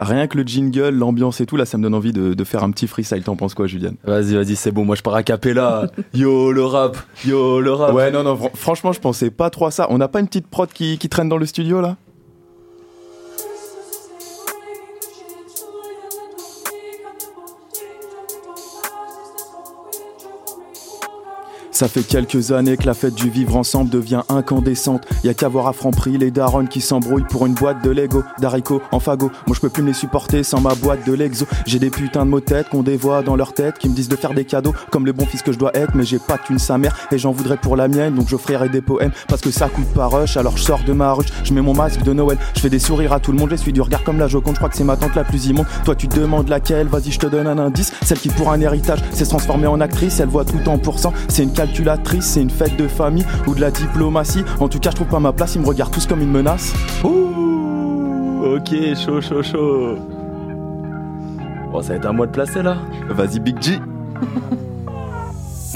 [0.00, 2.64] Rien que le jingle, l'ambiance et tout, là, ça me donne envie de, de faire
[2.64, 3.22] un petit freestyle.
[3.22, 3.96] T'en penses quoi, Juliane?
[4.04, 4.84] Vas-y, vas-y, c'est bon.
[4.86, 5.90] Moi, je pars à capella.
[6.14, 6.96] Yo, le rap.
[7.26, 7.92] Yo, le rap.
[7.92, 9.86] Ouais, non, non, fr- franchement, je pensais pas trop à ça.
[9.90, 11.96] On n'a pas une petite prod qui, qui traîne dans le studio, là?
[21.80, 25.06] Ça fait quelques années que la fête du vivre ensemble devient incandescente.
[25.24, 28.22] Y a qu'à voir à Franprix les darons qui s'embrouillent pour une boîte de Lego,
[28.38, 29.30] d'haricots en fagot.
[29.46, 31.46] Moi je peux plus me les supporter sans ma boîte de Lexo.
[31.64, 34.16] J'ai des putains de mots tête qu'on dévoie dans leur tête, qui me disent de
[34.16, 36.58] faire des cadeaux comme le bon fils que je dois être, mais j'ai pas qu'une
[36.58, 39.70] sa mère et j'en voudrais pour la mienne, donc j'offrirai des poèmes parce que ça
[39.70, 40.36] coûte pas rush.
[40.36, 42.78] Alors je sors de ma ruche, je mets mon masque de Noël, je fais des
[42.78, 44.56] sourires à tout le monde, je suis du regard comme la Joconde.
[44.56, 45.66] Je crois que c'est ma tante la plus immonde.
[45.86, 47.90] Toi tu demandes laquelle, vas-y je te donne un indice.
[48.02, 51.14] Celle qui pour un héritage s'est transformée en actrice, elle voit tout en pourcent.
[51.28, 54.44] C'est une calculatrice, c'est une fête de famille ou de la diplomatie.
[54.58, 56.74] En tout cas, je trouve pas ma place, ils me regardent tous comme une menace.
[57.04, 59.96] Ouh, ok, chaud, chaud, chaud.
[61.70, 62.76] Bon, ça va être à moi de placer là.
[63.08, 63.78] Vas-y, Big G.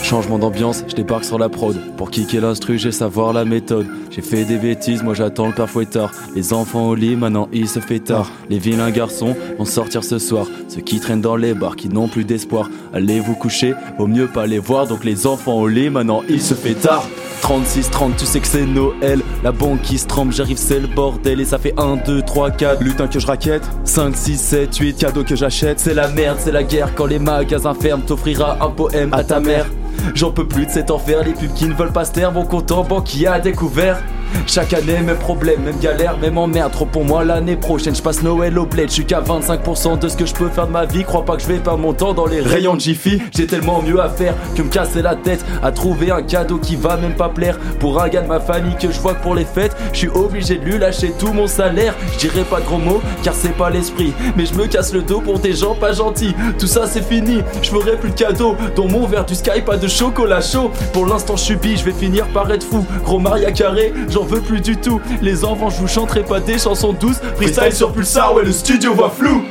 [0.04, 1.80] Changement d'ambiance, je débarque sur la prod.
[1.96, 3.86] Pour kicker l'instru, j'ai savoir la méthode.
[4.10, 6.12] J'ai fait des bêtises, moi j'attends le père fouettard.
[6.36, 8.30] Les enfants au lit, maintenant il se fait tard.
[8.50, 10.46] Les vilains garçons vont sortir ce soir.
[10.68, 12.68] Ceux qui traînent dans les bars, qui n'ont plus d'espoir.
[12.92, 14.86] Allez vous coucher, vaut mieux pas les voir.
[14.86, 17.08] Donc les enfants au lit, maintenant il se fait tard.
[17.40, 19.22] 36, 30, tu sais que c'est Noël.
[19.42, 21.40] La banque qui se trempe, j'arrive, c'est le bordel.
[21.40, 22.82] Et ça fait 1, 2, 3, 4.
[22.82, 24.98] Lutin que je raquette, 5, 6, 7, 8.
[24.98, 25.80] cadeau que j'achète.
[25.80, 26.94] C'est la merde, c'est la guerre.
[26.94, 29.66] Quand les magasins ferment, t'offrira un poème à ta mère.
[30.14, 32.44] J'en peux plus de cet enfer, les pubs qui ne veulent pas se taire, mon
[32.44, 32.84] compte en
[33.26, 34.02] a découvert.
[34.46, 36.72] Chaque année, même problème, même galère, même emmerde.
[36.72, 38.88] Trop pour moi l'année prochaine, je passe Noël au bled.
[38.88, 41.04] Je suis qu'à 25% de ce que je peux faire de ma vie.
[41.04, 43.20] Crois pas que je vais perdre mon temps dans les rayons de Jiffy.
[43.34, 46.76] J'ai tellement mieux à faire que me casser la tête à trouver un cadeau qui
[46.76, 47.58] va même pas plaire.
[47.80, 50.08] Pour un gars de ma famille que je vois que pour les fêtes, je suis
[50.08, 51.94] obligé de lui lâcher tout mon salaire.
[52.14, 54.12] Je dirais pas de gros mots car c'est pas l'esprit.
[54.36, 56.34] Mais je me casse le dos pour des gens pas gentils.
[56.58, 58.56] Tout ça c'est fini, je ferai plus de cadeaux.
[58.76, 60.70] Dans mon verre du sky, pas de chocolat chaud.
[60.92, 62.84] Pour l'instant, je suis bi, je vais finir par être fou.
[63.04, 65.00] Gros Maria Carré, j'en veux plus du tout.
[65.22, 67.18] Les enfants, je vous chanterai pas des chansons douces.
[67.36, 69.44] Freestyle sur Pulsar, ouais, le studio voit flou.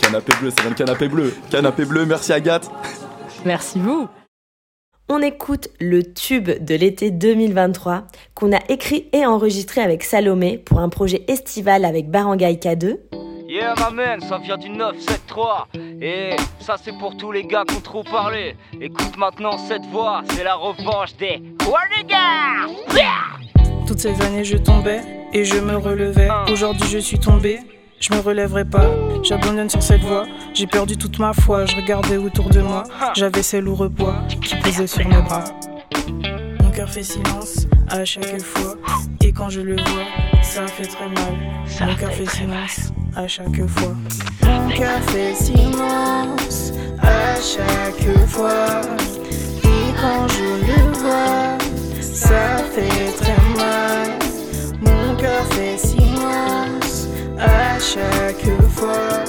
[0.00, 1.34] Canapé bleu, vient de canapé bleu.
[1.50, 2.70] Canapé bleu, merci Agathe.
[3.44, 4.08] Merci vous.
[5.10, 8.04] On écoute le tube de l'été 2023
[8.34, 12.98] qu'on a écrit et enregistré avec Salomé pour un projet estival avec Barangay K2.
[13.50, 17.76] Yeah ma man, ça vient du 973 Et ça c'est pour tous les gars qui
[17.76, 18.54] ont trop parlé.
[18.78, 22.68] Écoute maintenant cette voix, c'est la revanche des Warriors.
[23.86, 25.00] Toutes ces années je tombais
[25.32, 26.28] et je me relevais.
[26.52, 27.60] Aujourd'hui je suis tombé,
[27.98, 28.90] je me relèverai pas.
[29.22, 32.82] J'abandonne sur cette voie, j'ai perdu toute ma foi Je regardais autour de moi,
[33.16, 35.44] j'avais ces lourds poids Qui pesaient sur mes bras
[36.88, 38.74] fait silence à chaque fois
[39.22, 41.34] Et quand je le vois, ça fait très mal
[41.86, 43.94] Mon cœur fait silence à chaque fois.
[44.42, 46.72] Mon cœur fait silence
[47.02, 48.80] à chaque fois.
[49.64, 51.58] Et quand je le vois,
[52.00, 54.18] ça fait très mal.
[54.80, 57.08] Mon cœur fait silence
[57.38, 59.24] à chaque fois.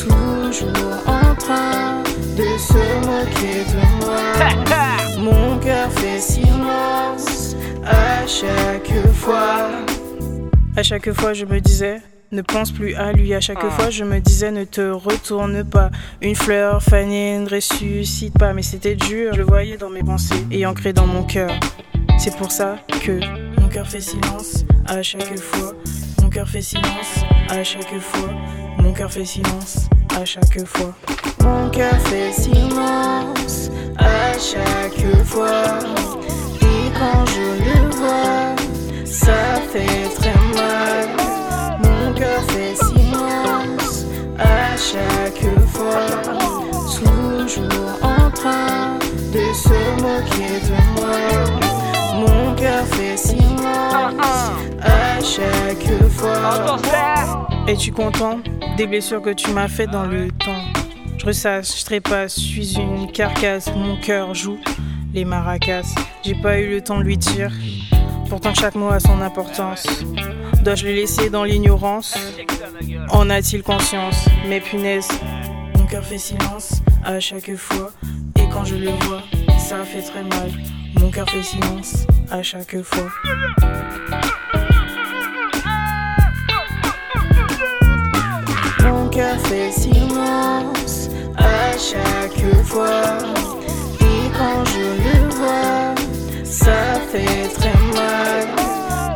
[0.00, 2.02] Toujours en train
[2.36, 4.99] de se moquer de moi.
[5.20, 7.54] Mon cœur fait silence
[7.84, 9.68] à chaque fois.
[10.76, 12.00] À chaque fois, je me disais.
[12.32, 13.34] Ne pense plus à lui.
[13.34, 15.90] À chaque fois, je me disais ne te retourne pas.
[16.22, 18.54] Une fleur fanée ne ressuscite pas.
[18.54, 21.50] Mais c'était dur, je le voyais dans mes pensées et ancré dans mon cœur.
[22.18, 23.20] C'est pour ça que
[23.60, 25.74] mon cœur fait silence à chaque fois.
[26.22, 28.30] Mon cœur fait silence à chaque fois.
[28.78, 30.92] Mon cœur fait silence à chaque fois.
[31.42, 35.78] Mon cœur fait silence à chaque fois.
[36.60, 38.56] Et quand je le vois,
[39.04, 41.08] ça fait très mal.
[41.82, 44.06] Mon cœur fait silence
[44.38, 46.06] à chaque fois.
[46.88, 48.98] Toujours en train
[49.32, 51.18] de se moquer de moi.
[52.14, 54.50] Mon cœur fait silence
[54.82, 56.78] à chaque fois.
[57.66, 58.38] Es-tu content?
[58.76, 60.64] Des blessures que tu m'as faites dans le temps?
[61.18, 63.70] Je ressasse, je trépasse, je suis une carcasse.
[63.74, 64.58] Mon cœur joue
[65.12, 65.94] les maracas.
[66.24, 67.52] J'ai pas eu le temps de lui dire.
[68.28, 69.86] Pourtant, chaque mot a son importance.
[70.62, 72.16] Dois-je le laisser dans l'ignorance?
[73.10, 74.26] En a-t-il conscience?
[74.48, 75.08] Mais punaise,
[75.76, 77.90] mon cœur fait silence à chaque fois.
[78.36, 79.22] Et quand je le vois,
[79.58, 80.50] ça fait très mal.
[80.98, 83.08] Mon cœur fait silence à chaque fois.
[89.38, 93.18] Fait silence à chaque fois.
[94.00, 95.94] Et quand je le vois,
[96.44, 98.46] ça fait très mal.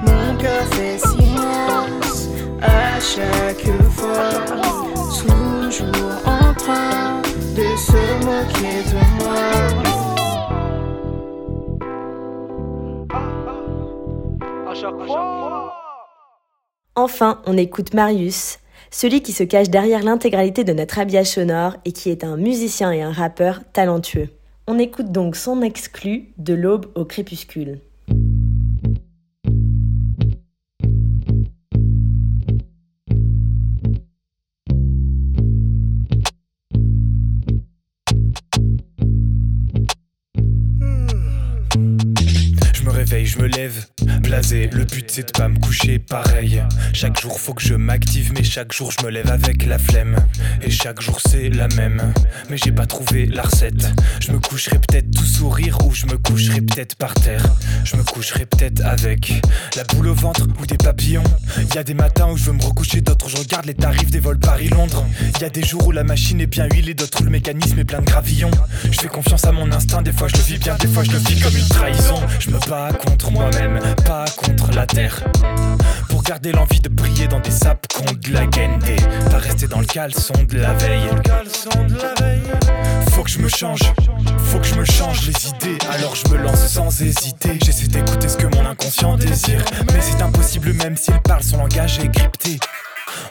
[0.03, 2.29] Mon cœur fait silence
[2.63, 4.31] à chaque fois.
[5.19, 7.23] Toujours en train
[7.57, 9.35] de se moquer de moi.
[16.97, 18.59] Enfin, on écoute Marius,
[18.95, 22.93] celui qui se cache derrière l'intégralité de notre habillage sonore et qui est un musicien
[22.93, 24.29] et un rappeur talentueux.
[24.69, 27.81] On écoute donc son exclu de l'aube au crépuscule.
[42.73, 43.87] Je me réveille, je me lève,
[44.25, 44.69] blasé.
[44.73, 46.63] Le but c'est de pas me coucher pareil.
[46.93, 50.17] Chaque jour faut que je m'active, mais chaque jour je me lève avec la flemme.
[50.63, 52.13] Et chaque jour c'est la même,
[52.51, 53.87] mais j'ai pas trouvé la recette.
[54.21, 57.45] Je me coucherai peut-être tout sourire ou je me coucherai peut-être par terre.
[57.85, 59.33] Je me coucherai peut-être avec
[59.77, 61.25] la boule au ventre ou des papillons.
[61.75, 64.21] Y a des matins où je veux me recoucher, d'autres je regarde les tarifs des
[64.21, 65.05] vols Paris-Londres.
[65.41, 67.85] Y a des jours où la machine est bien huilée, d'autres où le mécanisme est
[67.85, 68.51] plein de gravillons.
[68.91, 71.11] Je fais confiance à mon instinct, des fois je le vis bien, des fois je
[71.11, 72.21] le vis comme une trahison.
[72.39, 73.81] Je me bats contre moi-même,
[74.37, 75.23] contre la terre.
[76.09, 78.83] Pour garder l'envie de briller dans des sapes contre la guende.
[79.31, 81.09] Pas rester dans le caleçon de la veille.
[83.11, 83.81] Faut que je me change,
[84.39, 85.79] faut que je me change les idées.
[85.93, 87.59] Alors je me lance sans hésiter.
[87.65, 89.65] J'essaie d'écouter ce que mon inconscient désire.
[89.93, 92.59] Mais c'est impossible même s'il parle, son langage est crypté.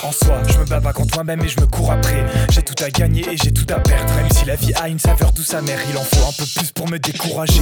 [0.03, 2.25] En soi, je me bats pas contre moi-même et je me cours après.
[2.51, 4.13] J'ai tout à gagner et j'ai tout à perdre.
[4.15, 6.71] Même si la vie a une saveur douce amère, il en faut un peu plus
[6.71, 7.61] pour me décourager.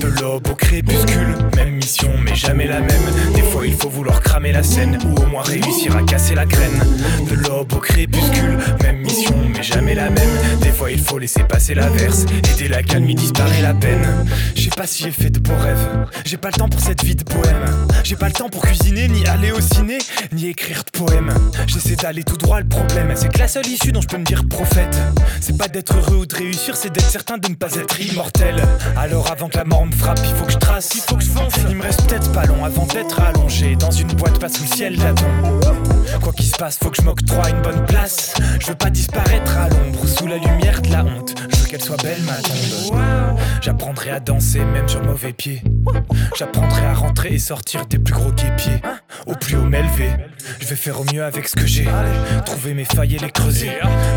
[0.00, 3.32] De l'aube au crépuscule, même mission, mais jamais la même.
[3.34, 6.44] Des fois, il faut vouloir cramer la scène ou au moins réussir à casser la
[6.44, 6.84] graine.
[7.30, 10.60] De l'aube au crépuscule, même mission, mais jamais la même.
[10.60, 12.24] Des fois, il faut laisser passer l'averse.
[12.24, 14.06] Et dès la calme, il disparaît la peine.
[14.54, 15.88] Je sais pas si j'ai fait de beaux rêves.
[16.26, 17.64] J'ai pas le temps pour cette vie de poème.
[18.04, 19.96] J'ai pas le temps pour cuisiner, ni aller au ciné,
[20.32, 21.32] ni écrire de poèmes.
[21.72, 24.24] J'essaie d'aller tout droit, le problème, c'est que la seule issue dont je peux me
[24.24, 24.98] dire prophète,
[25.40, 28.60] c'est pas d'être heureux ou de réussir, c'est d'être certain de ne pas être immortel.
[28.96, 31.22] Alors avant que la mort me frappe, il faut que je trace, il faut que
[31.22, 31.54] je fonce.
[31.68, 34.68] Il me reste peut-être pas long avant d'être allongé dans une boîte pas sous le
[34.68, 35.30] ciel d'Adam.
[36.20, 38.34] Quoi qu'il se passe, faut que je m'octroie une bonne place.
[38.58, 41.36] Je veux pas disparaître à l'ombre, sous la lumière de la honte.
[41.70, 42.98] Qu'elle soit belle ma tombe.
[43.60, 45.62] J'apprendrai à danser même sur mauvais pied.
[46.36, 48.82] J'apprendrai à rentrer et sortir des plus gros guépiers.
[49.26, 50.10] Au plus haut m'élever.
[50.60, 51.86] Je vais faire au mieux avec ce que j'ai.
[52.44, 53.70] Trouver mes failles et les creuser.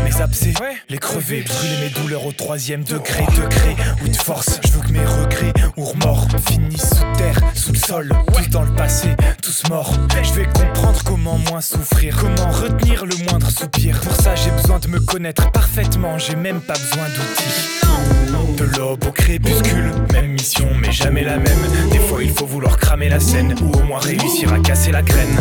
[0.04, 0.52] Mes abcès,
[0.88, 1.42] les crever.
[1.42, 3.24] Brûler mes douleurs au troisième degré.
[3.36, 4.58] Degré ou de force.
[4.64, 8.12] Je veux que mes regrets ou remords finissent sous terre, sous le sol.
[8.34, 9.94] Tous dans le passé, tous morts.
[11.34, 12.16] Comment souffrir?
[12.16, 14.00] Comment retenir le moindre soupir?
[14.00, 16.18] Pour ça, j'ai besoin de me connaître parfaitement.
[16.18, 18.56] J'ai même pas besoin d'outils.
[18.56, 21.58] De l'aube au crépuscule, même mission, mais jamais la même.
[21.90, 25.02] Des fois, il faut vouloir cramer la scène ou au moins réussir à casser la
[25.02, 25.36] graine.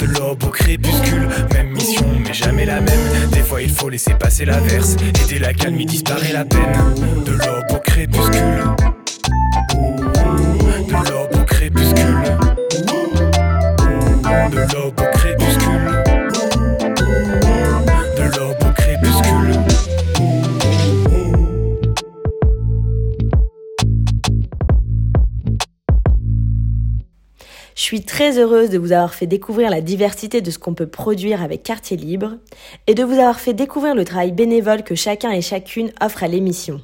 [0.00, 3.30] De l'aube au crépuscule, même mission, mais jamais la même.
[3.32, 4.96] Des fois, il faut laisser passer l'averse.
[5.00, 6.94] Et dès la calme, disparaît la peine.
[7.24, 8.64] De l'aube au crépuscule.
[10.88, 12.38] De l'aube au crépuscule.
[27.88, 31.42] Suis très heureuse de vous avoir fait découvrir la diversité de ce qu'on peut produire
[31.42, 32.32] avec Quartier Libre
[32.86, 36.28] et de vous avoir fait découvrir le travail bénévole que chacun et chacune offre à
[36.28, 36.82] l'émission.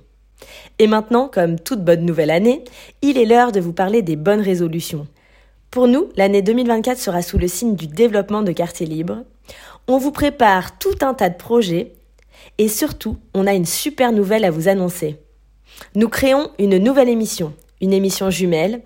[0.79, 2.65] Et maintenant, comme toute bonne nouvelle année,
[3.03, 5.07] il est l'heure de vous parler des bonnes résolutions.
[5.71, 9.25] Pour nous, l'année 2024 sera sous le signe du développement de Quartier Libre.
[9.87, 11.93] On vous prépare tout un tas de projets
[12.57, 15.19] et surtout, on a une super nouvelle à vous annoncer.
[15.97, 17.53] Nous créons une nouvelle émission,
[17.83, 18.81] une émission jumelle.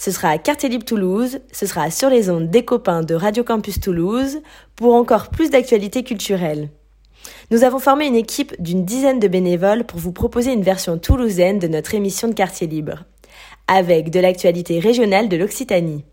[0.00, 3.44] Ce sera à Quartier Libre Toulouse, ce sera sur les ondes des copains de Radio
[3.44, 4.40] Campus Toulouse
[4.74, 6.70] pour encore plus d'actualités culturelles.
[7.50, 11.58] Nous avons formé une équipe d'une dizaine de bénévoles pour vous proposer une version toulousaine
[11.58, 13.04] de notre émission de Quartier Libre,
[13.68, 16.06] avec de l'actualité régionale de l'Occitanie.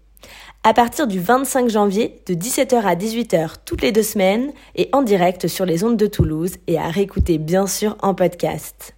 [0.65, 5.01] À partir du 25 janvier, de 17h à 18h toutes les deux semaines et en
[5.01, 8.96] direct sur les ondes de Toulouse et à réécouter bien sûr en podcast.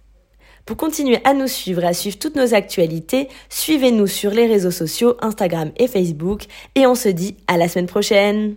[0.66, 4.70] Pour continuer à nous suivre et à suivre toutes nos actualités, suivez-nous sur les réseaux
[4.70, 6.44] sociaux Instagram et Facebook.
[6.74, 8.56] Et on se dit à la semaine prochaine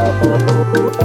[0.00, 0.97] Oh, oh, oh, oh.